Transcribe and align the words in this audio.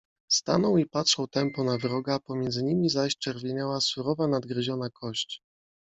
Stanął 0.31 0.77
i 0.77 0.85
patrzał 0.85 1.27
tępo 1.27 1.63
na 1.63 1.77
wroga, 1.77 2.19
pomiędzy 2.19 2.63
nimi 2.63 2.89
zaś 2.89 3.17
czerwieniała 3.17 3.81
surowa 3.81 4.27
nadgryziona 4.27 4.89
kość. 4.89 5.41